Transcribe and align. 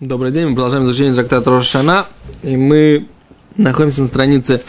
Добрый 0.00 0.30
день, 0.30 0.48
мы 0.48 0.54
продолжаем 0.54 0.84
изучение 0.84 1.14
трактата 1.14 1.50
Рошана, 1.50 2.04
и 2.42 2.54
мы 2.58 3.08
находимся 3.56 4.02
на 4.02 4.06
странице 4.06 4.62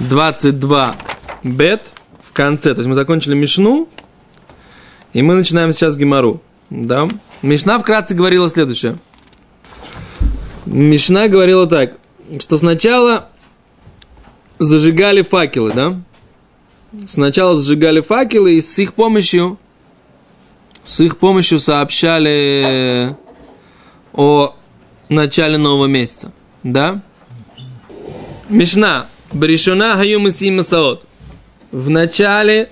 22 0.00 0.96
бет 1.44 1.92
в 2.20 2.32
конце, 2.32 2.74
то 2.74 2.80
есть 2.80 2.88
мы 2.88 2.96
закончили 2.96 3.36
Мишну, 3.36 3.88
и 5.12 5.22
мы 5.22 5.34
начинаем 5.36 5.70
сейчас 5.70 5.96
Гимару, 5.96 6.42
да? 6.70 7.08
Мишна 7.40 7.78
вкратце 7.78 8.16
говорила 8.16 8.48
следующее. 8.48 8.96
Мишна 10.66 11.28
говорила 11.28 11.68
так, 11.68 11.96
что 12.40 12.58
сначала 12.58 13.28
зажигали 14.58 15.22
факелы, 15.22 15.72
да? 15.72 16.00
Сначала 17.06 17.54
зажигали 17.54 18.00
факелы, 18.00 18.56
и 18.56 18.60
с 18.60 18.76
их 18.80 18.94
помощью, 18.94 19.56
с 20.82 20.98
их 20.98 21.18
помощью 21.18 21.60
сообщали 21.60 23.16
о 24.12 24.56
начале 25.08 25.58
нового 25.58 25.86
месяца. 25.86 26.32
Да? 26.62 27.02
Мишна. 28.48 29.06
Бришуна 29.32 29.96
хаюм 29.96 30.28
и 30.28 30.50
масаот. 30.50 31.04
В 31.72 31.90
начале 31.90 32.68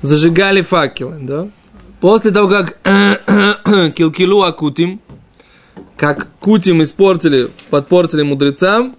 зажигали 0.00 0.62
факелы, 0.62 1.18
да? 1.20 1.48
После 2.00 2.30
того, 2.30 2.48
как 2.48 2.78
килкилу 3.94 4.42
акутим, 4.42 5.00
как 5.96 6.28
кутим 6.40 6.82
испортили, 6.82 7.50
подпортили 7.70 8.22
мудрецам, 8.22 8.96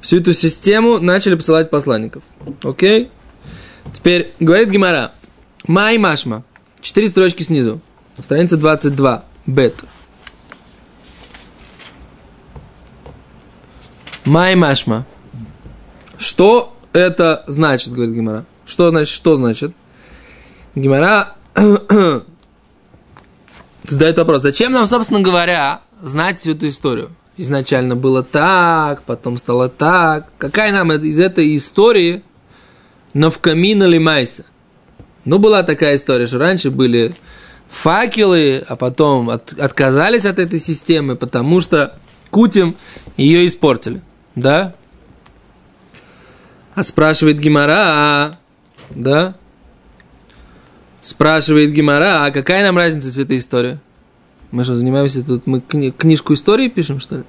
всю 0.00 0.18
эту 0.18 0.32
систему 0.32 0.98
начали 0.98 1.34
посылать 1.34 1.70
посланников. 1.70 2.22
Окей? 2.62 3.10
Теперь 3.92 4.32
говорит 4.40 4.70
Гимара. 4.70 5.12
Май 5.66 5.98
Машма. 5.98 6.44
Четыре 6.80 7.08
строчки 7.08 7.42
снизу. 7.42 7.80
Страница 8.20 8.56
22. 8.56 9.24
Бет. 9.46 9.74
Май 14.24 14.54
Машма. 14.54 15.04
Что 16.16 16.74
это 16.92 17.44
значит, 17.46 17.92
говорит 17.92 18.14
Гимара? 18.14 18.46
Что 18.64 18.88
значит, 18.90 19.12
что 19.12 19.36
значит? 19.36 19.72
Гимара 20.74 21.34
задает 23.84 24.16
вопрос, 24.16 24.42
зачем 24.42 24.72
нам, 24.72 24.86
собственно 24.86 25.20
говоря, 25.20 25.82
знать 26.00 26.38
всю 26.38 26.52
эту 26.52 26.68
историю? 26.68 27.10
Изначально 27.36 27.96
было 27.96 28.22
так, 28.22 29.02
потом 29.02 29.36
стало 29.36 29.68
так. 29.68 30.30
Какая 30.38 30.72
нам 30.72 30.92
из 30.92 31.20
этой 31.20 31.56
истории 31.56 32.22
навкамина 33.12 33.84
ли 33.84 33.98
майса? 33.98 34.46
Ну, 35.24 35.38
была 35.38 35.62
такая 35.64 35.96
история, 35.96 36.26
что 36.26 36.38
раньше 36.38 36.70
были 36.70 37.12
факелы, 37.74 38.64
а 38.68 38.76
потом 38.76 39.28
от, 39.30 39.52
отказались 39.52 40.24
от 40.24 40.38
этой 40.38 40.60
системы, 40.60 41.16
потому 41.16 41.60
что 41.60 41.98
Кутим 42.30 42.76
ее 43.16 43.46
испортили. 43.46 44.00
Да? 44.34 44.74
А 46.74 46.82
спрашивает 46.82 47.38
Гимара, 47.38 48.38
да? 48.90 49.34
Спрашивает 51.00 51.72
Гимара, 51.72 52.24
а 52.24 52.30
какая 52.30 52.62
нам 52.62 52.76
разница 52.76 53.10
с 53.10 53.18
этой 53.18 53.36
историей? 53.36 53.78
Мы 54.50 54.64
что, 54.64 54.74
занимаемся 54.74 55.24
тут, 55.24 55.46
мы 55.46 55.58
кни- 55.58 55.90
книжку 55.90 56.34
истории 56.34 56.68
пишем, 56.68 57.00
что 57.00 57.18
ли? 57.18 57.24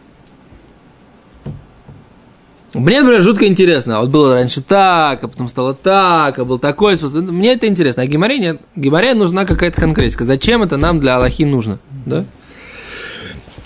Мне, 2.75 2.99
например, 2.99 3.21
жутко 3.21 3.47
интересно. 3.47 3.97
А 3.97 4.01
вот 4.01 4.09
было 4.09 4.33
раньше 4.33 4.61
так, 4.61 5.23
а 5.23 5.27
потом 5.29 5.47
стало 5.47 5.73
так, 5.73 6.37
а 6.37 6.43
был 6.43 6.59
такой 6.59 6.97
способ. 6.97 7.23
Мне 7.23 7.53
это 7.53 7.67
интересно. 7.67 8.03
А 8.03 8.05
Гимаре 8.05 8.37
нет. 8.37 8.61
Гимаре 8.75 9.13
нужна 9.13 9.45
какая-то 9.45 9.79
конкретика. 9.79 10.25
Зачем 10.25 10.61
это 10.61 10.75
нам 10.75 10.99
для 10.99 11.15
Аллахи 11.15 11.43
нужно? 11.43 11.79
Да? 12.05 12.25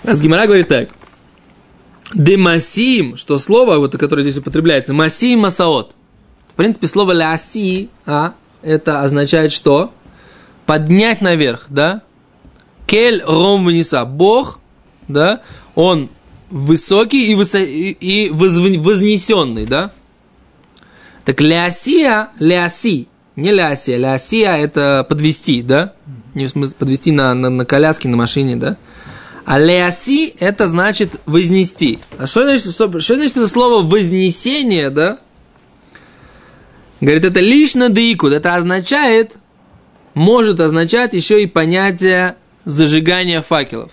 А 0.03 0.13
с 0.13 0.21
Гимара 0.21 0.45
говорит 0.45 0.67
так. 0.67 0.89
Демасим, 2.13 3.17
что 3.17 3.39
слово, 3.39 3.77
вот, 3.77 3.97
которое 3.97 4.21
здесь 4.21 4.37
употребляется, 4.37 4.93
масим 4.93 5.39
масаот. 5.39 5.95
В 6.47 6.53
принципе, 6.53 6.85
слово 6.85 7.11
ляси, 7.13 7.89
а, 8.05 8.33
это 8.61 9.01
означает 9.01 9.51
что? 9.51 9.91
Поднять 10.67 11.21
наверх, 11.21 11.65
да? 11.69 12.03
Кель 12.85 13.23
ром 13.25 13.65
вниса. 13.65 14.05
Бог, 14.05 14.59
да, 15.07 15.41
он 15.73 16.09
высокий 16.49 17.31
и, 17.31 17.35
высо... 17.35 17.59
и 17.59 18.29
вознесенный, 18.29 19.65
да? 19.65 19.91
Так 21.25 21.41
лясия, 21.41 22.29
ляси, 22.39 23.07
не 23.35 23.51
лясия, 23.51 23.97
лясия 23.97 24.57
это 24.57 25.05
подвести, 25.07 25.61
да? 25.61 25.93
Не 26.33 26.47
в 26.47 26.49
смысле 26.49 26.75
подвести 26.77 27.11
на, 27.11 27.33
на, 27.33 27.49
на 27.49 27.65
коляске, 27.65 28.09
на 28.09 28.17
машине, 28.17 28.55
да? 28.55 28.77
А 29.45 29.59
ляси 29.59 30.33
это 30.39 30.67
значит 30.67 31.19
вознести. 31.25 31.99
А 32.17 32.27
что 32.27 32.43
значит, 32.43 32.71
что, 32.71 32.99
что 32.99 33.15
значит 33.15 33.37
это 33.37 33.47
слово 33.47 33.81
вознесение, 33.81 34.89
да? 34.89 35.19
Говорит, 37.01 37.23
это 37.23 37.39
лично 37.39 37.89
деикуд. 37.89 38.33
Это 38.33 38.55
означает, 38.55 39.37
может 40.13 40.59
означать 40.59 41.13
еще 41.13 41.41
и 41.41 41.47
понятие 41.47 42.35
зажигания 42.65 43.41
факелов. 43.41 43.91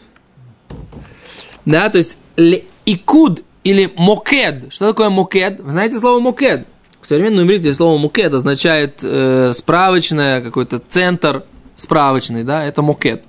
Да, 1.65 1.89
то 1.89 1.99
есть 1.99 2.19
икуд 2.37 3.43
или 3.65 3.91
мокед. 3.97 4.73
Что 4.73 4.89
такое 4.89 5.09
мокед? 5.09 5.61
Вы 5.61 5.73
знаете 5.73 5.99
слово 5.99 6.21
мокед? 6.21 6.67
В 7.01 7.07
современном 7.07 7.47
иврите 7.47 7.73
слово 7.75 7.99
мокед 7.99 8.33
означает 8.35 9.01
э, 9.03 9.53
справочное, 9.53 10.41
какой-то 10.41 10.79
центр 10.81 11.45
справочный, 11.77 12.43
да, 12.43 12.65
это 12.65 12.83
мокед. 12.83 13.23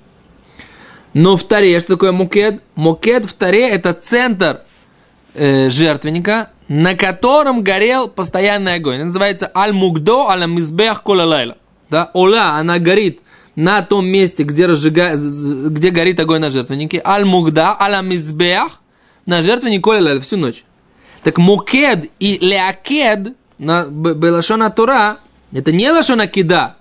Но 1.14 1.36
в 1.36 1.44
Таре, 1.44 1.78
что 1.80 1.94
такое 1.94 2.12
мукед? 2.12 2.62
Мукед 2.74 3.24
в 3.26 3.32
Таре 3.34 3.68
это 3.68 3.92
центр 3.94 4.62
э, 5.34 5.70
жертвенника, 5.70 6.50
на 6.68 6.94
котором 6.94 7.62
горел 7.62 8.08
постоянный 8.08 8.74
огонь. 8.74 8.96
Это 8.96 9.06
называется 9.06 9.50
аль-мукдо 9.54 10.28
аль-мизбех 10.28 11.02
колалайла. 11.02 11.56
Да, 11.90 12.10
ола, 12.12 12.56
она 12.56 12.78
горит 12.78 13.20
на 13.56 13.82
том 13.82 14.06
месте, 14.06 14.44
где, 14.44 14.66
разжига... 14.66 15.14
где 15.16 15.90
горит 15.90 16.20
огонь 16.20 16.40
на 16.40 16.50
жертвеннике. 16.50 17.02
Аль-мукда 17.04 17.76
аль-мизбех 17.80 18.80
на 19.28 19.42
жертвенник 19.42 19.84
колалайла 19.84 20.20
всю 20.20 20.38
ночь. 20.38 20.64
Так 21.22 21.36
мукед 21.36 22.10
и 22.18 22.38
леакед 22.38 23.34
на 23.58 23.84
Белашона 23.84 24.70
Тура, 24.70 25.18
это 25.52 25.70
не 25.70 25.90
лашона 25.90 26.26
кида. 26.26 26.76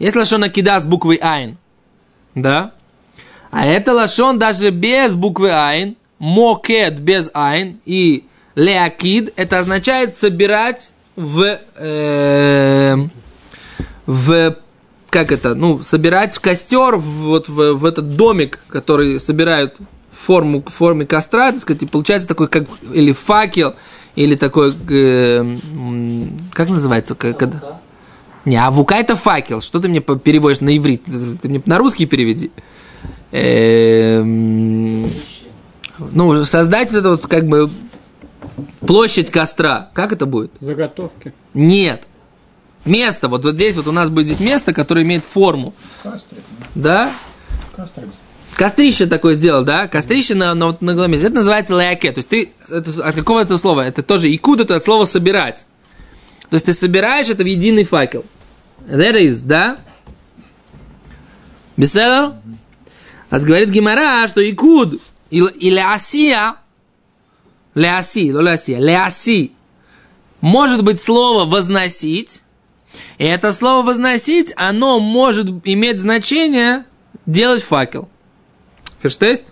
Есть 0.00 0.16
лашона 0.16 0.48
кида 0.48 0.80
с 0.80 0.86
буквой 0.86 1.20
айн. 1.22 1.56
Да? 2.34 2.72
А 3.52 3.64
это 3.64 3.94
лашон 3.94 4.40
даже 4.40 4.70
без 4.70 5.14
буквы 5.14 5.52
айн, 5.52 5.96
мокед 6.18 6.98
без 6.98 7.30
айн 7.32 7.80
и 7.84 8.26
леакид, 8.56 9.32
это 9.36 9.60
означает 9.60 10.16
собирать 10.16 10.90
в, 11.14 11.60
э, 11.76 12.96
в 14.06 14.56
как 15.10 15.30
это, 15.30 15.54
ну, 15.54 15.80
собирать 15.82 16.34
в 16.34 16.40
костер, 16.40 16.96
в, 16.96 17.02
вот 17.02 17.48
в, 17.48 17.74
в 17.74 17.84
этот 17.84 18.16
домик, 18.16 18.58
который 18.68 19.20
собирают 19.20 19.76
форму, 20.12 20.62
форме 20.62 21.06
костра, 21.06 21.52
так 21.52 21.60
сказать, 21.60 21.82
и 21.82 21.86
получается 21.86 22.28
такой, 22.28 22.48
как, 22.48 22.66
или 22.92 23.12
факел, 23.12 23.74
или 24.14 24.34
такой, 24.34 24.74
э, 24.90 25.56
как 26.52 26.68
называется, 26.68 27.14
когда... 27.14 27.80
Не, 28.44 28.56
авука 28.56 28.96
это 28.96 29.14
факел. 29.14 29.60
Что 29.60 29.78
ты 29.78 29.88
мне 29.88 30.00
переводишь 30.00 30.60
на 30.60 30.76
иврит? 30.76 31.04
Ты 31.40 31.48
мне 31.48 31.62
на 31.64 31.78
русский 31.78 32.06
переведи. 32.06 32.50
Эм, 33.30 35.08
ну, 36.10 36.44
создать 36.44 36.92
это 36.92 37.10
вот 37.10 37.26
как 37.28 37.46
бы 37.46 37.70
площадь 38.80 39.30
костра. 39.30 39.90
Как 39.94 40.12
это 40.12 40.26
будет? 40.26 40.50
Заготовки. 40.60 41.32
Нет. 41.54 42.08
Место. 42.84 43.28
Вот, 43.28 43.44
вот 43.44 43.54
здесь 43.54 43.76
вот 43.76 43.86
у 43.86 43.92
нас 43.92 44.10
будет 44.10 44.26
здесь 44.26 44.40
место, 44.40 44.74
которое 44.74 45.02
имеет 45.02 45.24
форму. 45.24 45.72
Кастрик. 46.02 46.42
Да? 46.74 47.12
Кастрик. 47.76 48.08
Кострище 48.62 49.06
такое 49.06 49.34
сделал, 49.34 49.64
да? 49.64 49.88
Кострище 49.88 50.36
на, 50.36 50.54
на, 50.54 50.76
на 50.80 50.94
голове. 50.94 51.18
Это 51.18 51.34
называется 51.34 51.74
лаяке. 51.74 52.12
То 52.12 52.18
есть 52.18 52.28
ты, 52.28 52.52
это, 52.70 53.08
от 53.08 53.16
какого 53.16 53.40
это 53.40 53.58
слова? 53.58 53.84
Это 53.84 54.04
тоже 54.04 54.32
икут, 54.32 54.60
это 54.60 54.76
от 54.76 54.84
слова 54.84 55.04
собирать. 55.04 55.66
То 56.48 56.54
есть 56.54 56.66
ты 56.66 56.72
собираешь 56.72 57.28
это 57.28 57.42
в 57.42 57.46
единый 57.46 57.82
факел. 57.82 58.24
That 58.86 59.20
is, 59.20 59.40
да? 59.42 59.78
Беседа? 61.76 62.40
А 63.30 63.38
говорит 63.40 63.70
Гимара, 63.70 64.28
что 64.28 64.48
икуд 64.48 65.02
и 65.28 65.70
лясия, 65.70 66.54
ляси, 67.74 68.30
ну 68.30 68.42
лясия, 68.42 68.78
ляси, 68.78 69.50
может 70.40 70.84
быть 70.84 71.00
слово 71.00 71.50
возносить, 71.50 72.42
и 73.18 73.24
это 73.24 73.50
слово 73.50 73.84
возносить, 73.84 74.52
оно 74.54 75.00
может 75.00 75.48
иметь 75.64 75.98
значение 75.98 76.84
делать 77.26 77.64
факел. 77.64 78.08
Ферштест? 79.02 79.44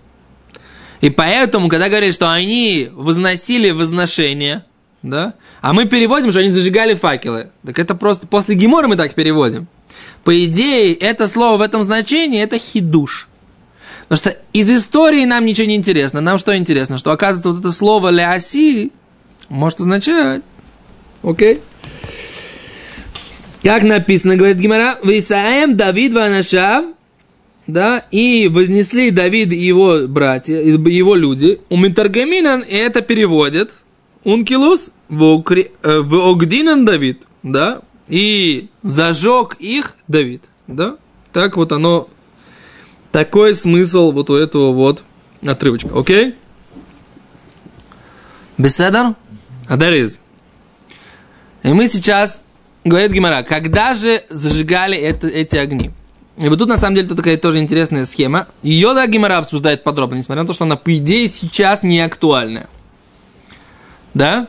И 1.00 1.10
поэтому, 1.10 1.68
когда 1.68 1.88
говорят, 1.88 2.14
что 2.14 2.32
они 2.32 2.88
возносили 2.92 3.70
возношение, 3.70 4.64
да, 5.02 5.34
а 5.62 5.72
мы 5.72 5.86
переводим, 5.86 6.30
что 6.30 6.40
они 6.40 6.50
зажигали 6.50 6.94
факелы, 6.94 7.50
так 7.64 7.78
это 7.78 7.94
просто 7.94 8.26
после 8.26 8.54
Гемора 8.54 8.86
мы 8.86 8.96
так 8.96 9.14
переводим. 9.14 9.66
По 10.24 10.44
идее, 10.44 10.94
это 10.94 11.26
слово 11.26 11.56
в 11.56 11.60
этом 11.62 11.82
значении, 11.82 12.42
это 12.42 12.58
хидуш. 12.58 13.28
Потому 14.08 14.18
что 14.18 14.36
из 14.52 14.68
истории 14.68 15.24
нам 15.24 15.46
ничего 15.46 15.68
не 15.68 15.76
интересно. 15.76 16.20
Нам 16.20 16.36
что 16.36 16.56
интересно? 16.56 16.98
Что 16.98 17.12
оказывается 17.12 17.50
вот 17.50 17.60
это 17.60 17.72
слово 17.72 18.08
ляси 18.08 18.92
может 19.48 19.80
означать. 19.80 20.42
Окей? 21.22 21.60
Как 23.62 23.82
написано, 23.82 24.36
говорит 24.36 24.56
Гимара, 24.56 24.98
Висаем 25.02 25.76
Давид 25.76 26.12
Ванашав, 26.12 26.86
да, 27.72 28.04
и 28.10 28.48
вознесли 28.48 29.10
Давид 29.10 29.52
и 29.52 29.58
его 29.58 30.06
братья, 30.08 30.56
его 30.56 31.14
люди, 31.14 31.60
у 31.68 31.76
Митаргаминан, 31.76 32.64
это 32.68 33.00
переводит, 33.00 33.72
Ункилус 34.24 34.90
в 35.08 35.42
э, 35.82 36.02
Огдинан 36.30 36.84
Давид, 36.84 37.22
да, 37.42 37.80
и 38.08 38.68
зажег 38.82 39.56
их 39.58 39.96
Давид, 40.08 40.42
да, 40.66 40.96
так 41.32 41.56
вот 41.56 41.72
оно, 41.72 42.08
такой 43.12 43.54
смысл 43.54 44.12
вот 44.12 44.30
у 44.30 44.34
этого 44.34 44.72
вот 44.72 45.02
отрывочка, 45.42 45.98
окей? 45.98 46.34
Беседер? 48.58 49.14
А 49.68 49.76
there 49.76 50.18
И 51.62 51.68
мы 51.68 51.88
сейчас, 51.88 52.40
говорит 52.84 53.12
Гимара, 53.12 53.42
когда 53.42 53.94
же 53.94 54.22
зажигали 54.28 54.98
это, 54.98 55.28
эти 55.28 55.56
огни? 55.56 55.92
И 56.40 56.48
вот 56.48 56.58
тут, 56.58 56.68
на 56.68 56.78
самом 56.78 56.96
деле, 56.96 57.06
тут 57.06 57.18
такая 57.18 57.36
тоже 57.36 57.58
интересная 57.58 58.06
схема. 58.06 58.48
Ее, 58.62 58.94
да, 58.94 59.06
Гимара 59.06 59.38
обсуждает 59.38 59.84
подробно, 59.84 60.16
несмотря 60.16 60.42
на 60.42 60.46
то, 60.46 60.54
что 60.54 60.64
она, 60.64 60.76
по 60.76 60.96
идее, 60.96 61.28
сейчас 61.28 61.82
не 61.82 62.00
актуальная. 62.00 62.66
Да? 64.14 64.48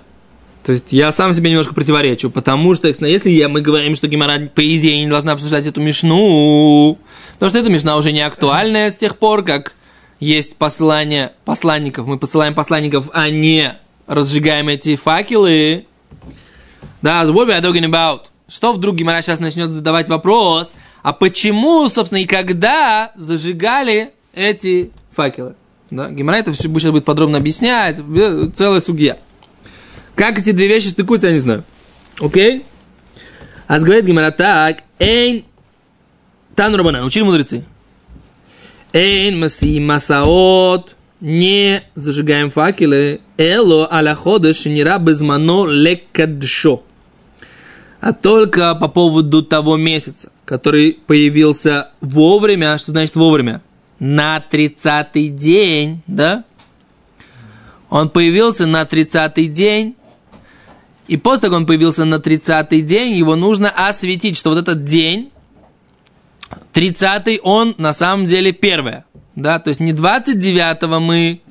То 0.64 0.72
есть 0.72 0.94
я 0.94 1.12
сам 1.12 1.34
себе 1.34 1.50
немножко 1.50 1.74
противоречу, 1.74 2.30
потому 2.30 2.76
что 2.76 2.88
если 2.88 3.46
мы 3.46 3.62
говорим, 3.62 3.96
что 3.96 4.08
Гимара, 4.08 4.40
по 4.48 4.62
идее, 4.62 5.04
не 5.04 5.10
должна 5.10 5.34
обсуждать 5.34 5.66
эту 5.66 5.82
мишну, 5.82 6.98
потому 7.34 7.50
что 7.50 7.60
эта 7.60 7.70
мишна 7.70 7.98
уже 7.98 8.12
не 8.14 8.22
актуальная 8.22 8.90
с 8.90 8.96
тех 8.96 9.18
пор, 9.18 9.44
как 9.44 9.74
есть 10.20 10.56
послание 10.56 11.34
посланников, 11.46 12.06
мы 12.06 12.18
посылаем 12.18 12.54
посланников, 12.54 13.10
а 13.12 13.30
не 13.30 13.74
разжигаем 14.08 14.70
эти 14.70 14.96
факелы. 14.96 15.88
Да, 17.02 17.24
what 17.24 17.48
we 17.48 17.60
are 17.60 17.62
talking 17.62 17.84
about? 17.84 18.31
Что 18.52 18.74
вдруг 18.74 18.98
Гимара 18.98 19.22
сейчас 19.22 19.40
начнет 19.40 19.72
задавать 19.72 20.10
вопрос, 20.10 20.74
а 21.04 21.14
почему, 21.14 21.88
собственно, 21.88 22.20
и 22.20 22.26
когда 22.26 23.14
зажигали 23.16 24.10
эти 24.34 24.92
факелы? 25.16 25.56
Да, 25.90 26.12
Гимара 26.12 26.36
это 26.36 26.52
все 26.52 26.64
сейчас 26.64 26.92
будет 26.92 27.06
подробно 27.06 27.38
объяснять, 27.38 28.02
целая 28.54 28.82
судья. 28.82 29.18
Как 30.16 30.38
эти 30.38 30.52
две 30.52 30.68
вещи 30.68 30.88
стыкуются, 30.88 31.30
я 31.30 31.34
не 31.34 31.40
знаю. 31.40 31.64
Окей? 32.20 32.66
А 33.68 33.80
говорит 33.80 34.04
Гимара 34.04 34.32
так, 34.32 34.84
эйн 35.00 35.46
Тану 36.54 36.76
Рабанан, 36.76 37.06
учили 37.06 37.24
мудрецы. 37.24 37.64
Эйн 38.92 39.40
маси 39.40 39.80
масаот, 39.80 40.98
не 41.22 41.84
зажигаем 41.96 42.52
факелы, 42.52 43.22
эло 43.38 43.88
аля 43.90 44.14
ходыш 44.14 44.66
нира 44.66 44.98
безмано 44.98 45.68
лекадшо. 45.68 46.84
А 48.02 48.14
только 48.14 48.74
по 48.74 48.88
поводу 48.88 49.44
того 49.44 49.78
месяца, 49.78 50.32
который 50.44 51.00
появился 51.06 51.92
вовремя, 52.02 52.78
что 52.80 52.92
значит 52.92 53.16
вовремя? 53.16 53.62
На 54.00 54.44
30-й 54.52 55.30
день, 55.30 56.02
да? 56.08 56.44
Он 57.92 58.10
появился 58.10 58.66
на 58.66 58.82
30-й 58.82 59.48
день, 59.48 59.96
и 61.08 61.18
после 61.18 61.42
того, 61.42 61.52
как 61.52 61.60
он 61.60 61.66
появился 61.68 62.06
на 62.06 62.16
30-й 62.16 62.82
день, 62.82 63.14
его 63.14 63.36
нужно 63.36 63.70
осветить, 63.70 64.36
что 64.36 64.50
вот 64.50 64.58
этот 64.58 64.84
день, 64.84 65.32
30-й, 66.74 67.40
он 67.44 67.76
на 67.78 67.94
самом 67.94 68.26
деле 68.26 68.52
первое. 68.52 69.06
Да? 69.36 69.60
То 69.60 69.68
есть 69.68 69.80
не 69.80 69.92
29-го 69.92 71.00
мы 71.00 71.42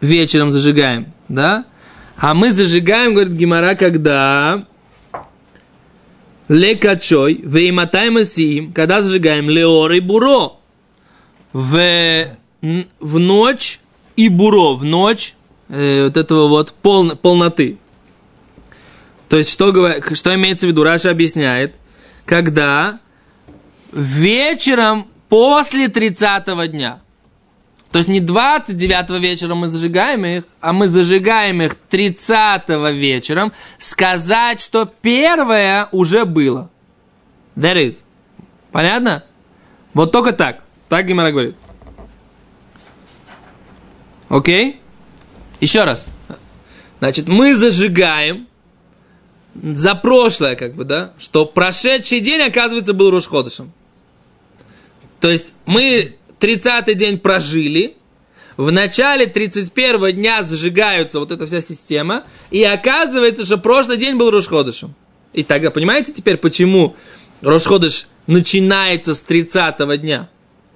вечером 0.00 0.50
зажигаем, 0.50 1.12
да? 1.28 1.64
А 2.20 2.34
мы 2.34 2.52
зажигаем, 2.52 3.14
говорит 3.14 3.32
Гимара, 3.32 3.74
когда 3.74 4.66
лекачой, 6.48 7.40
вейматай 7.42 8.10
масиим, 8.10 8.74
когда 8.74 9.00
зажигаем 9.00 9.48
леор 9.48 9.90
и 9.92 10.00
буро, 10.00 10.60
в, 11.54 12.26
в 12.60 13.18
ночь 13.18 13.80
и 14.16 14.28
буро, 14.28 14.74
в 14.74 14.84
ночь 14.84 15.34
э, 15.70 16.04
вот 16.04 16.18
этого 16.18 16.48
вот 16.48 16.74
пол, 16.74 17.16
полноты. 17.16 17.78
То 19.30 19.38
есть, 19.38 19.50
что, 19.50 19.72
что 20.14 20.34
имеется 20.34 20.66
в 20.66 20.70
виду? 20.70 20.82
Раша 20.82 21.10
объясняет, 21.10 21.76
когда 22.26 23.00
вечером 23.92 25.06
после 25.30 25.88
30 25.88 26.70
дня. 26.70 27.00
То 27.90 27.98
есть 27.98 28.08
не 28.08 28.20
29 28.20 29.20
вечера 29.20 29.54
мы 29.54 29.66
зажигаем 29.68 30.24
их, 30.24 30.44
а 30.60 30.72
мы 30.72 30.86
зажигаем 30.86 31.60
их 31.60 31.74
30 31.74 32.68
вечером, 32.94 33.52
сказать, 33.78 34.60
что 34.60 34.86
первое 34.86 35.88
уже 35.90 36.24
было. 36.24 36.70
There 37.56 37.84
is. 37.84 38.04
Понятно? 38.70 39.24
Вот 39.92 40.12
только 40.12 40.32
так. 40.32 40.62
Так 40.88 41.06
Гимара 41.06 41.32
говорит. 41.32 41.56
Окей? 44.28 44.80
Еще 45.60 45.82
раз. 45.82 46.06
Значит, 47.00 47.26
мы 47.26 47.56
зажигаем 47.56 48.46
за 49.54 49.96
прошлое, 49.96 50.54
как 50.54 50.76
бы, 50.76 50.84
да, 50.84 51.12
что 51.18 51.44
прошедший 51.44 52.20
день, 52.20 52.40
оказывается, 52.40 52.94
был 52.94 53.10
Рушходышем. 53.10 53.72
То 55.18 55.28
есть 55.28 55.52
мы 55.66 56.16
30-й 56.40 56.94
день 56.94 57.18
прожили, 57.18 57.96
в 58.56 58.70
начале 58.72 59.26
31 59.26 60.16
дня 60.16 60.42
зажигаются 60.42 61.18
вот 61.18 61.30
эта 61.30 61.46
вся 61.46 61.60
система, 61.60 62.24
и 62.50 62.62
оказывается, 62.62 63.44
что 63.44 63.58
прошлый 63.58 63.96
день 63.96 64.16
был 64.16 64.30
Рушходышем. 64.30 64.94
И 65.32 65.44
тогда, 65.44 65.70
понимаете 65.70 66.12
теперь, 66.12 66.36
почему 66.36 66.96
Рошходыш 67.40 68.08
начинается 68.26 69.14
с 69.14 69.22
30 69.22 70.00
дня? 70.00 70.28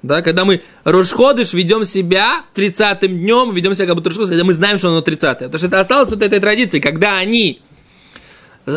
Да, 0.02 0.22
когда 0.22 0.44
мы 0.44 0.62
Рошходыш 0.84 1.52
ведем 1.54 1.84
себя 1.84 2.42
30-м 2.54 3.18
днем, 3.18 3.54
ведем 3.54 3.74
себя 3.74 3.86
как 3.86 3.96
будто 3.96 4.10
Рошходыш, 4.10 4.30
когда 4.30 4.44
мы 4.44 4.52
знаем, 4.52 4.78
что 4.78 4.88
оно 4.88 5.00
30 5.00 5.38
Потому 5.38 5.58
что 5.58 5.66
это 5.66 5.80
осталось 5.80 6.08
вот 6.08 6.22
этой 6.22 6.40
традиции, 6.40 6.78
когда 6.78 7.18
они 7.18 7.60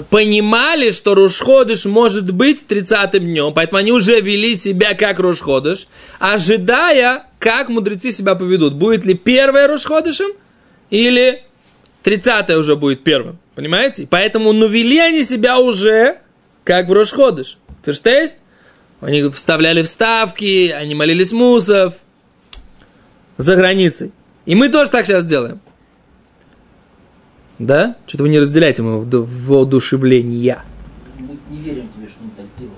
понимали, 0.09 0.91
что 0.91 1.15
Рушходыш 1.15 1.85
может 1.85 2.31
быть 2.31 2.65
30-м 2.67 3.23
днем, 3.23 3.53
поэтому 3.53 3.79
они 3.79 3.91
уже 3.91 4.19
вели 4.19 4.55
себя 4.55 4.93
как 4.93 5.19
Рушходыш, 5.19 5.87
ожидая, 6.19 7.23
как 7.39 7.69
мудрецы 7.69 8.11
себя 8.11 8.35
поведут. 8.35 8.73
Будет 8.73 9.05
ли 9.05 9.13
первое 9.13 9.67
Рушходышем 9.67 10.31
или 10.89 11.43
30 12.03 12.51
уже 12.51 12.75
будет 12.75 13.03
первым. 13.03 13.39
Понимаете? 13.55 14.07
Поэтому, 14.09 14.53
ну, 14.53 14.67
вели 14.67 14.99
они 14.99 15.23
себя 15.23 15.59
уже 15.59 16.19
как 16.63 16.87
в 16.87 16.93
Рошходыш. 16.93 17.57
Ферштейст? 17.85 18.37
Они 19.01 19.27
вставляли 19.29 19.83
вставки, 19.83 20.69
они 20.69 20.95
молились 20.95 21.31
мусов 21.31 21.95
за 23.37 23.55
границей. 23.55 24.11
И 24.45 24.55
мы 24.55 24.69
тоже 24.69 24.89
так 24.89 25.05
сейчас 25.05 25.25
делаем. 25.25 25.59
Да? 27.59 27.95
Что-то 28.05 28.23
вы 28.23 28.29
не 28.29 28.39
разделяете 28.39 28.83
моего 28.83 29.05
воодушевления. 29.25 30.63
Мы 31.17 31.37
не 31.49 31.57
верим 31.63 31.89
тебе, 31.95 32.07
что 32.07 32.23
он 32.23 32.29
так 32.31 32.45
делает. 32.57 32.77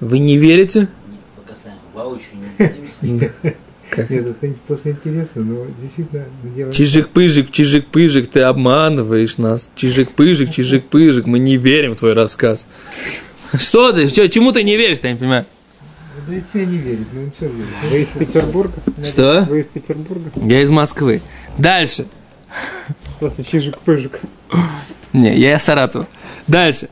Вы 0.00 0.18
не 0.18 0.36
верите? 0.36 0.88
Не 1.08 1.18
по 1.36 1.42
касаемому. 1.42 1.82
Воочию 1.94 2.36
не 2.58 2.66
видимся. 2.66 3.32
Как? 3.90 4.10
Нет, 4.10 4.26
это 4.26 4.54
просто 4.66 4.90
интересно, 4.90 5.42
но 5.42 5.66
действительно 5.80 6.24
мы 6.42 6.50
делаем... 6.50 6.74
Чижик-пыжик, 6.74 7.50
чижик-пыжик, 7.50 8.26
ты 8.26 8.40
обманываешь 8.42 9.38
нас. 9.38 9.70
Чижик-пыжик, 9.76 10.50
чижик-пыжик, 10.50 11.24
мы 11.24 11.38
не 11.38 11.56
верим 11.56 11.94
в 11.94 11.98
твой 11.98 12.12
рассказ. 12.12 12.66
Что 13.54 13.92
ты? 13.92 14.08
Что, 14.08 14.28
чему 14.28 14.52
ты 14.52 14.62
не 14.62 14.76
веришь, 14.76 14.98
я 15.02 15.12
не 15.12 15.18
понимаю? 15.18 15.46
Да 16.28 16.34
и 16.34 16.42
тебе 16.42 16.66
не 16.66 16.76
верит, 16.76 17.06
ну 17.14 17.20
верит? 17.20 17.54
Вы 17.90 18.02
из 18.02 18.08
Петербурга? 18.08 18.74
Что? 19.02 19.46
Вы 19.48 19.60
из 19.60 19.66
Петербурга? 19.66 20.30
Я 20.36 20.60
из 20.60 20.68
Москвы. 20.68 21.22
Дальше. 21.56 22.06
Просто 23.18 23.42
чижик-пыжик. 23.42 24.20
Не, 25.12 25.36
я 25.36 25.56
из 25.56 25.62
Саратова. 25.62 26.06
Дальше. 26.46 26.88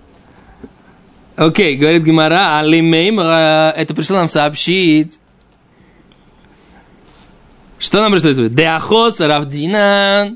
Окей, 1.36 1.76
говорит 1.76 2.02
Гимара, 2.02 2.58
алимейм, 2.58 3.20
э, 3.20 3.72
это 3.76 3.94
пришло 3.94 4.16
нам 4.16 4.28
сообщить. 4.28 5.20
Что 7.78 8.00
нам 8.00 8.10
пришло 8.12 8.32
сказать? 8.32 8.54
Деахос 8.54 9.20
равдина. 9.20 10.34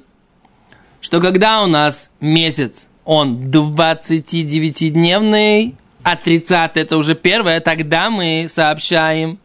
Что 1.01 1.21
когда 1.21 1.63
у 1.63 1.67
нас 1.67 2.13
месяц, 2.21 2.87
он 3.05 3.51
29-дневный, 3.51 5.75
а 6.03 6.17
30 6.17 6.77
это 6.77 6.97
уже 6.99 7.15
первое, 7.15 7.61
тогда 7.61 8.11
мы 8.11 8.47
сообщаем 8.49 9.39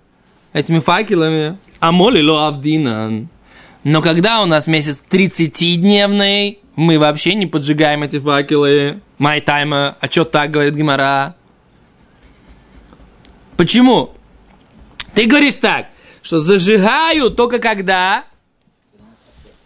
этими 0.52 0.80
факелами. 0.80 1.58
Амоли 1.80 2.22
ло 2.22 2.48
авдинан. 2.48 3.30
Но 3.86 4.02
когда 4.02 4.42
у 4.42 4.48
нас 4.48 4.66
месяц 4.66 5.00
30-дневный, 5.12 6.58
мы 6.76 6.98
вообще 6.98 7.36
не 7.36 7.46
поджигаем 7.46 8.02
эти 8.02 8.20
факелы. 8.20 9.00
Май 9.20 9.42
тайма. 9.42 9.96
А 10.00 10.08
что 10.10 10.26
так, 10.26 10.50
говорит 10.50 10.74
Гимара? 10.74 11.36
Почему? 13.56 14.16
Ты 15.14 15.28
говоришь 15.28 15.54
так, 15.54 15.86
что 16.24 16.40
зажигают 16.40 17.36
только 17.36 17.60
когда, 17.60 18.24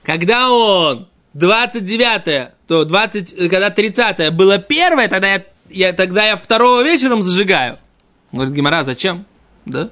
когда 0.04 0.52
он 0.52 1.08
29 1.34 2.50
то 2.68 2.84
20, 2.84 3.50
когда 3.50 3.70
30 3.70 4.34
было 4.34 4.58
первое, 4.58 5.08
тогда 5.08 5.34
я, 5.34 5.44
я, 5.70 5.94
тогда 5.94 6.26
я 6.26 6.36
второго 6.36 6.84
вечером 6.84 7.22
зажигаю. 7.22 7.80
Говорит 8.34 8.54
Гимара, 8.54 8.84
зачем? 8.84 9.26
Да? 9.66 9.90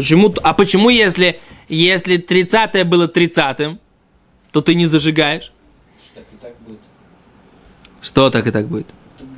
Почему, 0.00 0.34
а 0.42 0.54
почему, 0.54 0.88
если, 0.88 1.38
если 1.68 2.16
30 2.16 2.86
было 2.86 3.06
30 3.06 3.78
то 4.50 4.62
ты 4.62 4.74
не 4.74 4.86
зажигаешь? 4.86 5.52
Так 6.14 6.24
и 6.32 6.36
так 6.40 6.54
будет. 6.66 6.78
Что 8.00 8.30
так 8.30 8.46
и 8.46 8.50
так 8.50 8.66
будет? 8.66 8.86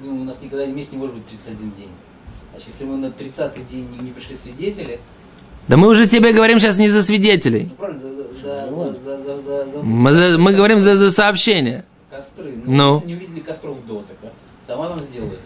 Ну, 0.04 0.20
у 0.20 0.24
нас 0.24 0.38
никогда 0.40 0.64
месяц 0.66 0.92
не 0.92 0.98
может 0.98 1.16
быть 1.16 1.26
31 1.26 1.72
день. 1.72 1.88
А 2.54 2.58
если 2.58 2.84
мы 2.84 2.96
на 2.96 3.10
30 3.10 3.66
день 3.66 3.88
не, 3.90 4.04
не 4.04 4.10
пришли 4.12 4.36
свидетели, 4.36 5.00
да 5.66 5.76
мы 5.76 5.88
уже 5.88 6.06
тебе 6.06 6.32
говорим 6.32 6.60
сейчас 6.60 6.78
не 6.78 6.88
за 6.88 7.02
свидетелей. 7.02 7.68
Мы 10.38 10.52
говорим 10.52 10.78
за, 10.78 10.94
за 10.94 11.10
сообщение. 11.10 11.84
Костры. 12.08 12.54
Ну, 12.64 13.00
ну. 13.00 13.02
не 13.04 13.14
увидели 13.14 13.40
костров 13.40 13.84
до 13.84 14.02
так, 14.02 14.32
автоматом 14.60 15.00
сделают. 15.00 15.40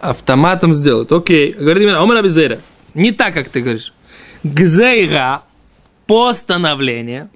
Автоматом 0.00 0.74
сделают, 0.74 1.12
окей. 1.12 1.52
Говорит, 1.52 1.88
Омар 1.92 2.16
Абизера. 2.16 2.58
Не 2.94 3.12
так, 3.12 3.34
как 3.34 3.48
ты 3.48 3.60
говоришь. 3.60 3.92
Гзейра. 4.42 5.42
Постановление. 6.06 7.28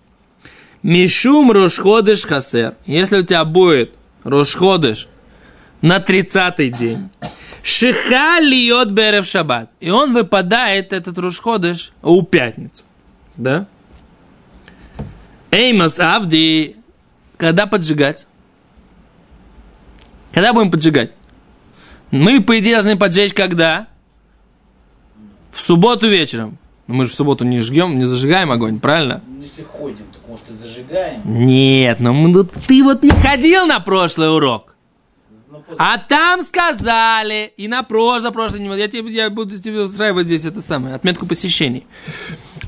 Мишум 0.83 1.51
Рошходыш 1.51 2.27
Хасер. 2.27 2.77
Если 2.85 3.19
у 3.19 3.23
тебя 3.23 3.45
будет 3.45 3.95
Рошходыш 4.25 5.09
на 5.81 5.99
30-й 5.99 6.71
день. 6.71 7.11
Шиха 7.63 8.39
льет 8.41 8.93
берев 8.93 9.27
шаббат. 9.27 9.71
И 9.81 9.91
он 9.91 10.15
выпадает, 10.15 10.93
этот 10.93 11.19
Рошходыш, 11.19 11.93
у 12.03 12.23
пятницу. 12.23 12.85
Да? 13.37 13.67
Эймас 15.51 15.99
Авди. 15.99 16.77
Когда 17.37 17.67
поджигать? 17.67 18.27
Когда 20.33 20.53
будем 20.53 20.71
поджигать? 20.71 21.13
Мы, 22.11 22.41
по 22.43 22.59
идее, 22.59 22.75
должны 22.75 22.97
поджечь 22.97 23.35
когда? 23.35 23.89
В 25.57 25.65
субботу 25.65 26.09
вечером. 26.09 26.59
Но 26.87 26.95
мы 26.95 27.05
же 27.07 27.11
в 27.11 27.15
субботу 27.15 27.45
не 27.45 27.59
жгем, 27.61 27.99
не 27.99 28.05
зажигаем 28.05 28.51
огонь, 28.53 28.79
правильно? 28.79 29.21
Ну, 29.27 29.41
если 29.43 29.63
ходим, 29.65 30.05
так 30.13 30.23
может 30.29 30.45
и 30.51 30.53
зажигаем. 30.53 31.21
Нет, 31.25 31.99
мы- 31.99 32.13
ну 32.29 32.45
ты 32.45 32.85
вот 32.85 33.03
не 33.03 33.11
ходил 33.11 33.67
на 33.67 33.81
прошлый 33.81 34.33
урок. 34.33 34.75
После- 35.67 35.75
А 35.79 35.99
там 35.99 36.43
сказали, 36.43 37.51
и 37.57 37.67
на 37.67 37.83
прошлый, 37.83 38.31
прошлый, 38.31 38.61
не- 38.61 38.79
я, 38.79 38.87
тебе, 38.87 39.11
я 39.13 39.31
буду 39.31 39.59
тебе 39.59 39.81
устраивать 39.81 40.27
здесь 40.27 40.45
это 40.45 40.61
самое, 40.63 40.95
отметку 40.95 41.27
посещений. 41.27 41.87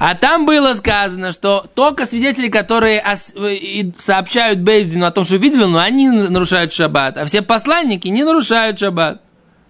А 0.01 0.15
там 0.17 0.47
было 0.47 0.75
сказано, 0.75 1.31
что 1.31 1.65
только 1.75 2.07
свидетели, 2.07 2.49
которые 2.49 3.01
ос- 3.01 3.35
э, 3.37 3.93
сообщают 3.99 4.61
Бейздину 4.61 5.07
о 5.07 5.13
том, 5.13 5.25
что 5.25 5.37
видели, 5.37 5.65
но 5.65 5.79
они 5.79 6.09
нарушают 6.09 6.73
шаббат, 6.73 7.19
а 7.19 7.25
все 7.25 7.43
посланники 7.43 8.09
не 8.09 8.25
нарушают 8.25 8.81
шаббат. 8.81 9.21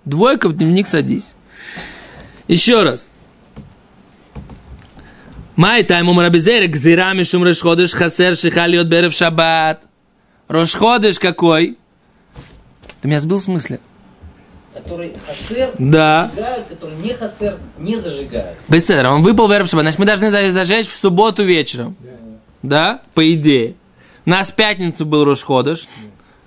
Двойка 0.06 0.48
в 0.48 0.56
дневник 0.56 0.87
садись. 0.87 1.34
Еще 2.48 2.82
раз. 2.82 3.10
Май 5.56 5.82
тайм 5.82 6.08
умар 6.08 6.26
абизер, 6.26 6.66
гзира 6.68 7.12
мишум 7.14 7.42
рошходыш 7.44 7.92
хасер 7.92 8.36
шихалиот 8.36 8.86
берев 8.86 9.12
шаббат. 9.12 9.86
Рошходыш 10.46 11.18
какой? 11.18 11.76
Ты 13.00 13.08
меня 13.08 13.20
сбил 13.20 13.38
в 13.38 13.42
смысле? 13.42 13.80
Который 14.72 15.12
хасер 15.26 15.70
Да. 15.78 16.30
зажигают, 16.34 16.66
который 16.68 16.96
не 16.96 17.12
хасер 17.14 17.58
не 17.78 17.96
зажигают. 17.96 18.56
Беседер, 18.68 19.06
он 19.08 19.22
выпал 19.22 19.48
в 19.48 19.52
Эрев 19.52 19.68
Шаббат. 19.68 19.82
Значит, 19.84 19.98
мы 19.98 20.06
должны 20.06 20.30
за- 20.30 20.52
зажечь 20.52 20.86
в 20.88 20.96
субботу 20.96 21.42
вечером. 21.42 21.96
Да? 22.62 23.02
По 23.14 23.32
идее. 23.32 23.74
У 24.24 24.30
нас 24.30 24.50
в 24.50 24.54
пятницу 24.54 25.04
был 25.04 25.24
Рошходыш. 25.24 25.88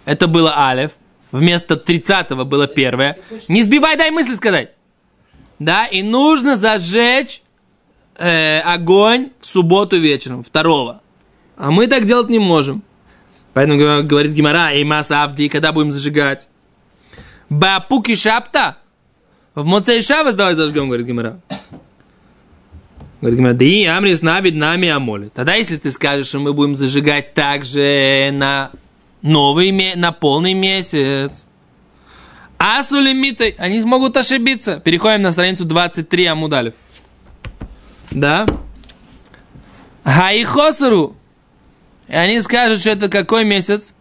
Это 0.05 0.27
было 0.27 0.69
Алев. 0.69 0.91
Вместо 1.31 1.75
30-го 1.75 2.45
было 2.45 2.67
первое. 2.67 3.17
Не 3.49 3.61
сбивай, 3.61 3.97
дай 3.97 4.11
мысль 4.11 4.35
сказать. 4.35 4.71
Да, 5.61 5.85
и 5.85 6.01
нужно 6.01 6.55
зажечь 6.55 7.43
э, 8.17 8.61
огонь 8.61 9.29
в 9.39 9.45
субботу 9.45 9.95
вечером, 9.95 10.43
второго. 10.43 11.01
А 11.55 11.69
мы 11.69 11.85
так 11.85 12.05
делать 12.05 12.29
не 12.29 12.39
можем. 12.39 12.81
Поэтому 13.53 13.79
говор- 13.79 14.01
говорит 14.01 14.31
Гимара, 14.31 14.73
и 14.73 14.83
масса 14.83 15.21
Авди, 15.21 15.49
когда 15.49 15.71
будем 15.71 15.91
зажигать? 15.91 16.47
Бапуки 17.47 18.15
шапта? 18.15 18.77
В 19.53 19.63
Моцей 19.63 20.01
Шабас 20.01 20.33
давай 20.33 20.55
зажгем, 20.55 20.87
говорит 20.87 21.05
Гимара. 21.05 21.39
Говорит 23.19 23.37
Гимара, 23.37 23.53
да 23.53 23.65
и 23.65 23.85
Амрис 23.85 24.23
Навид 24.23 24.55
нами 24.55 24.87
Амоли. 24.87 25.29
Тогда, 25.31 25.53
если 25.53 25.77
ты 25.77 25.91
скажешь, 25.91 26.25
что 26.25 26.39
мы 26.39 26.53
будем 26.53 26.73
зажигать 26.73 27.35
также 27.35 28.31
на 28.33 28.71
новый, 29.21 29.95
на 29.95 30.11
полный 30.11 30.55
месяц, 30.55 31.45
Асулимитой, 32.63 33.55
они 33.57 33.81
смогут 33.81 34.15
ошибиться. 34.17 34.79
Переходим 34.79 35.23
на 35.23 35.31
страницу 35.31 35.65
23 35.65 36.25
Амудалев. 36.27 36.75
Да? 38.11 38.45
Хаихосару. 40.03 41.15
И 42.07 42.13
они 42.13 42.39
скажут, 42.41 42.81
что 42.81 42.91
это 42.91 43.09
какой 43.09 43.45
месяц? 43.45 43.95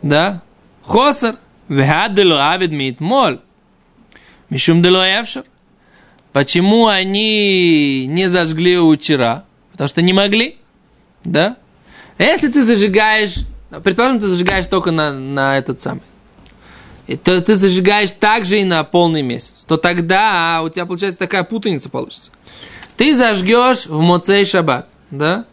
Да? 0.00 0.40
Хосар. 0.84 1.36
Вехадело 1.68 2.50
авид 2.50 2.70
мит 2.70 2.98
мол. 2.98 3.40
Мишум 4.48 4.80
дело 4.80 5.04
эвшер. 5.04 5.44
Почему 6.32 6.86
они 6.86 8.06
не 8.06 8.30
зажгли 8.30 8.78
вчера? 8.96 9.44
Потому 9.72 9.88
что 9.88 10.00
не 10.00 10.14
могли. 10.14 10.56
Да? 11.24 11.58
Если 12.18 12.48
ты 12.48 12.64
зажигаешь, 12.64 13.44
предположим, 13.84 14.18
ты 14.18 14.28
зажигаешь 14.28 14.66
только 14.66 14.92
на, 14.92 15.12
на 15.12 15.58
этот 15.58 15.80
самый, 15.80 16.02
то 17.16 17.40
ты 17.40 17.54
зажигаешь 17.54 18.10
также 18.10 18.60
и 18.60 18.64
на 18.64 18.84
полный 18.84 19.22
месяц, 19.22 19.64
то 19.66 19.76
тогда 19.76 20.60
у 20.62 20.68
тебя 20.68 20.86
получается 20.86 21.18
такая 21.18 21.44
путаница 21.44 21.88
получится. 21.88 22.30
Ты 22.96 23.14
зажгешь 23.14 23.86
в 23.86 24.00
Моцей 24.00 24.44
Шаббат, 24.44 24.90
да? 25.10 25.46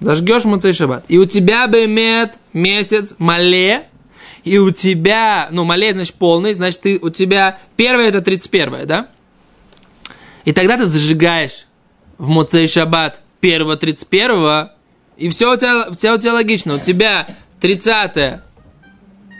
Зажгешь 0.00 0.42
в 0.42 0.46
Моцей 0.46 0.72
Шаббат. 0.72 1.04
И 1.08 1.18
у 1.18 1.26
тебя 1.26 1.66
бемет 1.66 2.38
месяц 2.52 3.14
мале, 3.18 3.86
и 4.44 4.58
у 4.58 4.70
тебя, 4.70 5.48
ну, 5.50 5.64
мале, 5.64 5.92
значит, 5.92 6.14
полный, 6.14 6.54
значит, 6.54 6.80
ты, 6.80 6.98
у 7.00 7.10
тебя 7.10 7.58
первое 7.76 8.08
это 8.08 8.22
31, 8.22 8.86
да? 8.86 9.08
И 10.44 10.52
тогда 10.52 10.76
ты 10.76 10.86
зажигаешь 10.86 11.66
в 12.18 12.28
Моцей 12.28 12.68
Шаббат 12.68 13.20
первого 13.40 13.76
31 13.76 14.70
и 15.16 15.30
все 15.30 15.52
у 15.52 15.56
тебя, 15.56 15.90
все 15.92 16.14
у 16.14 16.18
тебя 16.18 16.34
логично. 16.34 16.74
У 16.74 16.78
тебя 16.78 17.26
30 17.60 18.40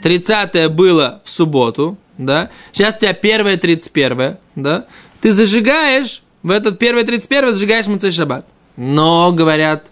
30 0.03 0.71
было 0.73 1.23
в 1.25 1.31
субботу, 1.31 1.99
да? 2.19 2.50
Сейчас 2.73 2.97
у 2.97 2.99
тебя 3.00 3.12
первое 3.12 3.57
31 3.57 4.37
да? 4.55 4.87
Ты 5.21 5.33
зажигаешь, 5.33 6.23
в 6.43 6.50
этот 6.50 6.79
первое 6.79 7.05
31 7.05 7.53
зажигаешь 7.53 7.87
Моцей 7.87 8.11
Шаббат. 8.11 8.47
Но, 8.76 9.33
говорят 9.33 9.87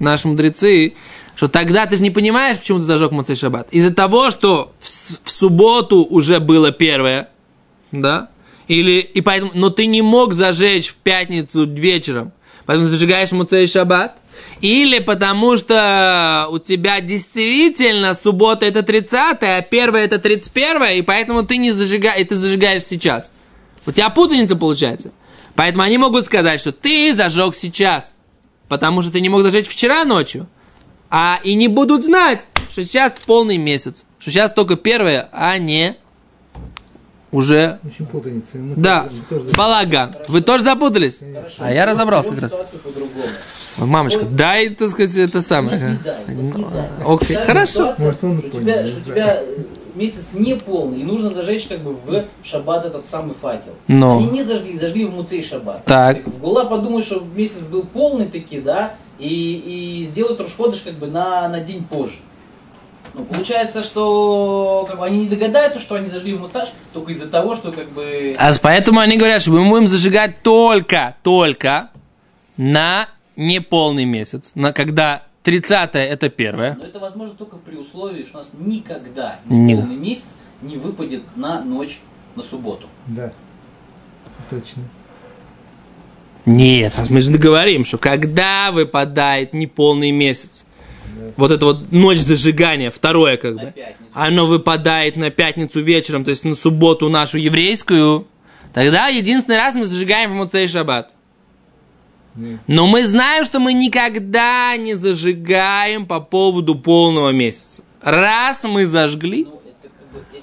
наши 0.00 0.28
мудрецы, 0.28 0.94
что 1.34 1.48
тогда 1.48 1.86
ты 1.86 1.96
же 1.96 2.02
не 2.02 2.10
понимаешь, 2.10 2.58
почему 2.58 2.78
ты 2.78 2.84
зажег 2.84 3.12
Моцей 3.12 3.36
Шаббат. 3.36 3.68
Из-за 3.70 3.94
того, 3.94 4.30
что 4.30 4.72
в, 4.78 5.24
в 5.24 5.30
субботу 5.30 6.04
уже 6.04 6.40
было 6.40 6.72
первое, 6.72 7.28
да? 7.92 8.28
Или, 8.68 9.00
и 9.00 9.20
поэтому, 9.22 9.52
но 9.54 9.70
ты 9.70 9.86
не 9.86 10.02
мог 10.02 10.34
зажечь 10.34 10.88
в 10.88 10.96
пятницу 10.96 11.64
вечером, 11.64 12.32
поэтому 12.66 12.88
зажигаешь 12.88 13.32
Муцей 13.32 13.66
Шаббат. 13.66 14.18
Или 14.60 14.98
потому 14.98 15.56
что 15.56 16.48
у 16.50 16.58
тебя 16.58 17.00
действительно 17.00 18.14
суббота 18.14 18.66
это 18.66 18.82
30 18.82 19.38
а 19.40 19.62
первое 19.62 20.04
это 20.04 20.18
31 20.18 20.98
и 20.98 21.02
поэтому 21.02 21.44
ты 21.44 21.56
не 21.56 21.70
зажигаешь, 21.70 22.26
ты 22.28 22.34
зажигаешь 22.34 22.84
сейчас. 22.84 23.32
У 23.86 23.92
тебя 23.92 24.10
путаница 24.10 24.56
получается. 24.56 25.12
Поэтому 25.54 25.82
они 25.82 25.98
могут 25.98 26.26
сказать, 26.26 26.60
что 26.60 26.72
ты 26.72 27.14
зажег 27.14 27.54
сейчас, 27.54 28.14
потому 28.68 29.02
что 29.02 29.12
ты 29.12 29.20
не 29.20 29.28
мог 29.28 29.42
зажечь 29.42 29.66
вчера 29.66 30.04
ночью. 30.04 30.46
А 31.10 31.40
и 31.42 31.54
не 31.54 31.68
будут 31.68 32.04
знать, 32.04 32.46
что 32.70 32.84
сейчас 32.84 33.14
полный 33.24 33.56
месяц, 33.56 34.04
что 34.18 34.30
сейчас 34.30 34.52
только 34.52 34.76
первое, 34.76 35.28
а 35.32 35.56
не 35.58 35.96
уже 37.30 37.78
В 37.82 37.88
общем, 37.88 38.06
путаница. 38.06 38.56
Мы 38.58 38.74
да, 38.76 39.04
тоже- 39.28 39.42
тоже 39.44 39.56
балаган. 39.56 40.14
Вы 40.28 40.40
тоже 40.40 40.64
запутались? 40.64 41.20
А 41.58 41.72
я 41.72 41.86
разобрался 41.86 42.30
как 42.30 42.42
раз. 42.42 42.56
Мамочка, 43.78 44.24
дай, 44.24 44.70
так 44.70 44.88
сказать, 44.90 45.16
это 45.16 45.38
Не 45.38 45.44
самое. 45.44 45.98
дай, 46.04 46.34
вот 46.34 46.56
не 46.56 46.64
дай. 46.64 46.82
Окей, 47.06 47.36
Та 47.36 47.44
хорошо. 47.44 47.94
Может, 47.98 48.24
он 48.24 48.38
что 48.38 48.48
у 48.48 48.50
понял, 48.50 48.62
тебя, 48.62 48.84
у 48.84 49.00
тебя 49.04 49.36
э, 49.40 49.56
месяц 49.94 50.30
не 50.32 50.56
полный, 50.56 51.00
и 51.00 51.04
нужно 51.04 51.30
зажечь 51.30 51.66
как 51.68 51.80
бы 51.80 51.92
в 51.92 52.24
шаббат 52.42 52.86
этот 52.86 53.06
самый 53.08 53.34
факел. 53.40 53.72
Но. 53.86 54.16
Они 54.18 54.26
не 54.30 54.42
зажгли, 54.42 54.76
зажгли 54.76 55.04
в 55.04 55.12
Муцей 55.14 55.42
шаббат. 55.44 55.84
Так. 55.84 56.26
В 56.26 56.38
Гула 56.40 56.64
подумают, 56.64 57.04
что 57.06 57.22
месяц 57.36 57.60
был 57.70 57.82
полный 57.82 58.26
таки, 58.26 58.60
да, 58.60 58.94
и, 59.20 60.00
и 60.00 60.04
сделают 60.04 60.40
Рушходыш 60.40 60.80
как 60.82 60.94
бы 60.94 61.06
на, 61.06 61.48
на 61.48 61.60
день 61.60 61.84
позже. 61.84 62.16
Ну, 63.18 63.24
получается, 63.24 63.82
что 63.82 64.86
как 64.88 65.00
бы, 65.00 65.04
они 65.04 65.24
не 65.24 65.26
догадаются, 65.26 65.80
что 65.80 65.96
они 65.96 66.08
зажгли 66.08 66.34
в 66.34 66.40
Муцаш, 66.40 66.68
только 66.92 67.10
из-за 67.10 67.26
того, 67.26 67.56
что 67.56 67.72
как 67.72 67.90
бы... 67.90 68.36
А 68.38 68.52
поэтому 68.62 69.00
они 69.00 69.16
говорят, 69.16 69.42
что 69.42 69.50
мы 69.50 69.68
будем 69.68 69.88
зажигать 69.88 70.40
только, 70.42 71.16
только 71.24 71.90
на 72.56 73.08
неполный 73.34 74.04
месяц, 74.04 74.52
на 74.54 74.72
когда 74.72 75.24
30 75.42 75.90
это 75.94 76.28
первое. 76.28 76.78
Но 76.80 76.86
это 76.86 77.00
возможно 77.00 77.34
только 77.34 77.56
при 77.56 77.74
условии, 77.74 78.22
что 78.22 78.38
у 78.38 78.40
нас 78.42 78.50
никогда 78.56 79.40
Не. 79.46 79.74
полный 79.74 79.96
месяц 79.96 80.36
не 80.62 80.76
выпадет 80.76 81.22
на 81.34 81.60
ночь 81.60 82.00
на 82.36 82.42
субботу. 82.44 82.86
Да. 83.08 83.32
Точно. 84.48 84.84
Нет, 86.46 86.94
мы 87.10 87.20
же 87.20 87.32
говорим, 87.32 87.84
что 87.84 87.98
когда 87.98 88.70
выпадает 88.70 89.54
неполный 89.54 90.12
месяц, 90.12 90.64
вот 91.36 91.50
это 91.50 91.64
вот 91.64 91.92
ночь 91.92 92.18
зажигания, 92.18 92.90
второе 92.90 93.36
как 93.36 93.54
бы, 93.54 93.74
оно 94.12 94.46
выпадает 94.46 95.16
на 95.16 95.30
пятницу 95.30 95.80
вечером, 95.80 96.24
то 96.24 96.30
есть 96.30 96.44
на 96.44 96.54
субботу 96.54 97.08
нашу 97.08 97.38
еврейскую, 97.38 98.26
тогда 98.72 99.08
единственный 99.08 99.58
раз 99.58 99.74
мы 99.74 99.84
зажигаем 99.84 100.30
в 100.30 100.34
Муцей 100.34 100.68
Шаббат. 100.68 101.14
Но 102.66 102.86
мы 102.86 103.06
знаем, 103.06 103.44
что 103.44 103.58
мы 103.58 103.72
никогда 103.72 104.76
не 104.76 104.94
зажигаем 104.94 106.06
по 106.06 106.20
поводу 106.20 106.76
полного 106.76 107.30
месяца. 107.30 107.82
Раз 108.00 108.64
мы 108.64 108.86
зажгли, 108.86 109.44
Ну, 109.44 109.60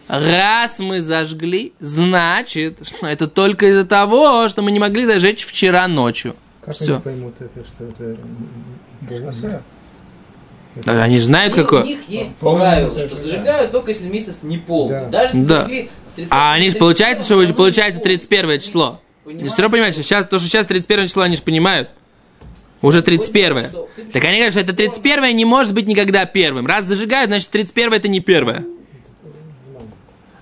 раз 0.09 0.79
мы 0.79 1.01
зажгли, 1.01 1.73
значит, 1.79 2.85
что 2.85 3.07
это 3.07 3.27
только 3.27 3.67
из-за 3.67 3.85
того, 3.85 4.49
что 4.49 4.61
мы 4.61 4.71
не 4.71 4.79
могли 4.79 5.05
зажечь 5.05 5.45
вчера 5.45 5.87
ночью. 5.87 6.35
Как 6.65 6.75
Все. 6.75 6.93
они 6.93 7.01
поймут 7.01 7.35
это, 7.39 7.63
что 7.65 7.85
это... 7.85 8.17
Они 10.85 11.17
же 11.17 11.23
знают, 11.23 11.53
какое. 11.55 11.83
У 11.83 11.85
них 11.85 11.99
есть 12.09 12.35
Полный 12.37 12.59
правило, 12.61 12.99
что 12.99 13.15
да. 13.15 13.21
зажигают 13.21 13.71
только 13.71 13.91
если 13.91 14.07
месяц 14.07 14.43
не 14.43 14.57
полный. 14.57 15.01
Да. 15.01 15.07
Даже 15.09 15.37
если 15.37 15.47
Да. 15.47 15.59
зажгли 15.61 15.89
с 16.05 16.11
30 16.15 16.31
А 16.31 16.53
они 16.53 16.69
же 16.69 16.75
получается, 16.75 17.25
что 17.25 17.53
получается 17.53 18.01
31 18.01 18.47
31 18.49 18.59
число. 18.61 18.85
Они 19.25 19.33
Понимаете, 19.33 19.53
все 19.53 19.61
равно 19.61 19.71
понимаете, 19.73 20.03
сейчас, 20.03 20.25
то, 20.25 20.37
что 20.37 20.47
сейчас 20.47 20.65
31 20.67 21.07
число, 21.07 21.23
они 21.23 21.35
же 21.35 21.41
понимают. 21.41 21.89
Уже 22.81 23.01
31. 23.01 23.67
Так 24.11 24.23
они 24.23 24.35
говорят, 24.35 24.51
что 24.51 24.59
это 24.61 24.73
31 24.73 25.35
не 25.35 25.45
может 25.45 25.73
быть 25.73 25.87
никогда 25.87 26.25
первым. 26.25 26.67
Раз 26.67 26.85
зажигают, 26.85 27.29
значит 27.29 27.49
31 27.49 27.93
это 27.93 28.07
не 28.07 28.19
первое. 28.19 28.65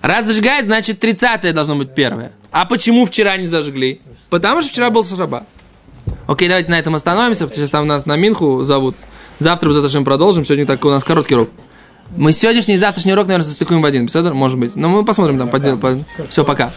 Раз 0.02 0.26
зажигают, 0.26 0.66
значит 0.66 1.00
30 1.00 1.54
должно 1.54 1.76
быть 1.76 1.94
первое. 1.94 2.32
А 2.50 2.66
почему 2.66 3.06
вчера 3.06 3.36
не 3.38 3.46
зажгли? 3.46 4.02
Потому 4.28 4.60
что 4.60 4.70
вчера 4.70 4.90
был 4.90 5.02
шаба. 5.02 5.46
Окей, 6.26 6.48
давайте 6.48 6.70
на 6.70 6.78
этом 6.78 6.94
остановимся, 6.94 7.44
потому 7.44 7.52
что 7.52 7.60
сейчас 7.62 7.70
там 7.70 7.86
нас 7.86 8.04
на 8.04 8.16
Минху 8.16 8.64
зовут. 8.64 8.96
Завтра 9.38 9.68
мы 9.68 9.72
затем 9.72 10.04
продолжим. 10.04 10.44
Сегодня 10.44 10.66
так 10.66 10.84
у 10.84 10.90
нас 10.90 11.04
короткий 11.04 11.34
урок. 11.34 11.50
Мы 12.16 12.32
сегодняшний 12.32 12.74
и 12.74 12.78
завтрашний 12.78 13.12
урок, 13.12 13.26
наверное, 13.26 13.46
состыкуем 13.46 13.82
в 13.82 13.86
один. 13.86 14.08
Может 14.34 14.58
быть. 14.58 14.76
Но 14.76 14.88
мы 14.88 15.04
посмотрим 15.04 15.38
там. 15.38 15.50
По, 15.50 15.98
Все, 16.28 16.44
пока. 16.44 16.70